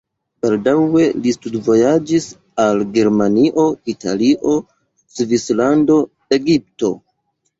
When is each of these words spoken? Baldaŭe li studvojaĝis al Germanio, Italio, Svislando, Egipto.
Baldaŭe 0.43 1.03
li 1.25 1.33
studvojaĝis 1.33 2.25
al 2.63 2.81
Germanio, 2.95 3.65
Italio, 3.93 4.55
Svislando, 5.19 5.99
Egipto. 6.39 6.91